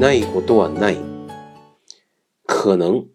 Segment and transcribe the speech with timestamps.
[0.00, 0.96] ないことはない。
[2.46, 3.06] 可能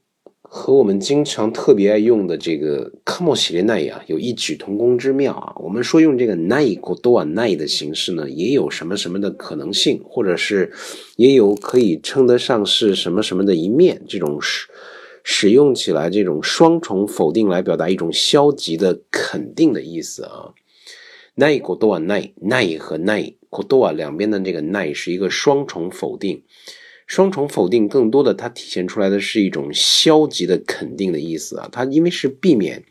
[0.41, 5.53] 和我们经常特别爱用的这个かもしれない呀，有异曲同工之妙啊。
[5.57, 10.71] 我们说用这个ないことはない的形式呢，也有什么什么的可能性，或者是
[11.15, 14.01] 也有可以称得上是什么什么的一面。
[14.07, 14.67] 这种使
[15.23, 20.53] 使用起来这种双重否定来表达一种消极的肯定的意思啊。
[21.37, 26.43] ないことはない、ない和ない ことは两边的这个ない是一个双重否定。
[27.07, 32.85] 双重否定更多的它体现出来的是一种消极的肯定的意思啊，它因为是避免，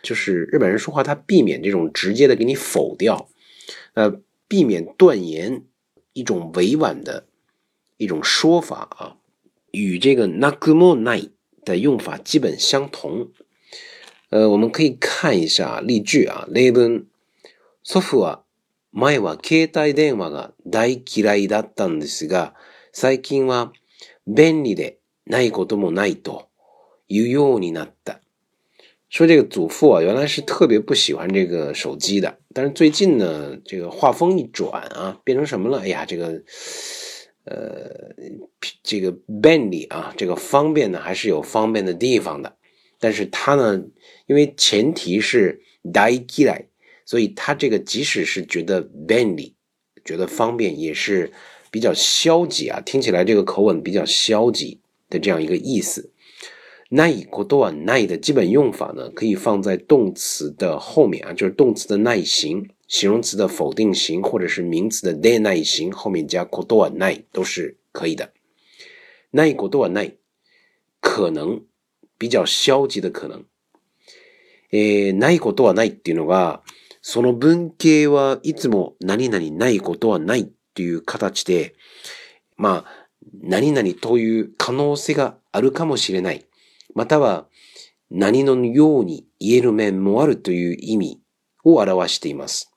[0.00, 3.28] 就是日本人说话他避免这种直接的给你否掉，
[3.94, 5.64] 呃，避免断言
[6.12, 7.26] 一种委婉的
[7.96, 9.16] 一种说法啊，
[9.72, 11.30] 与这个 nakumo nai
[11.64, 13.32] 的用法基本相同。
[14.30, 17.06] 呃，我们可以看一下例句啊，例文，
[17.82, 18.41] 祖父は
[18.92, 22.54] 前は携帯電話が大嫌いだったんですが。
[22.92, 23.72] 最近は
[24.26, 26.48] 便利でないこともないと
[27.06, 28.20] いうようになった。
[29.10, 35.80] 说这个祖父啊，原来是特别不喜欢这个手机的，但是最近呢，这个话锋一转啊，变成什么了？
[35.80, 36.42] 哎呀，这个
[37.44, 38.14] 呃，
[38.82, 42.56] 这个便利啊，这个方便呢，还是有方便的地方的。
[42.98, 43.82] 但是它呢，
[44.26, 46.64] 因为前提是大嫌い，
[47.04, 49.54] 所以它这个即使是觉得便利，
[50.04, 51.32] 觉得方便，也是。
[51.70, 54.80] 比较消极啊，听起来这个口吻比较消极
[55.10, 56.10] 的这样一个意思。
[56.90, 68.32] ないことはない的基本用法呢，可以放在动词的后面啊，就是动词的耐形、形容词的否定型或者是名词的で耐形后面加ことはない都是可以的。
[69.32, 70.14] ないことはない，
[71.02, 71.60] 可能
[72.16, 73.44] 比较消极的可能。
[74.70, 76.62] えー、ないことはないっていうのが、
[77.05, 81.75] その文型はいつも何々ないことはないという形で、
[82.55, 83.07] まあ、
[83.41, 86.45] 何々という可能性があるかもしれない。
[86.95, 87.45] または、
[88.09, 91.19] 何のように言える面もあるという意味
[91.65, 92.71] を表しています。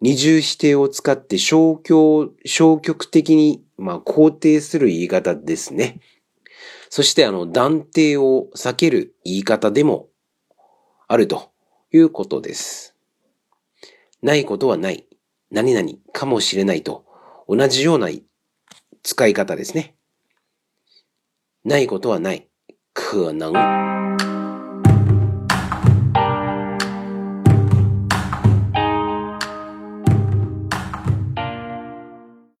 [0.00, 6.00] 二重否定を使って消極、消極的に、まあ、肯定する言い方ですね。
[6.90, 10.08] そして、あの、断定を避ける言い方でも
[11.06, 11.52] あると
[11.92, 12.97] いうことです。
[14.22, 15.06] ないことはない。
[15.50, 17.04] 何々かもしれないと
[17.48, 18.08] 同じような
[19.02, 19.94] 使い方ですね。
[21.64, 22.48] ないことはない。
[22.92, 23.97] 可能。